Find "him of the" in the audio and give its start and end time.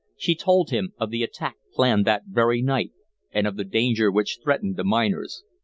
0.71-1.21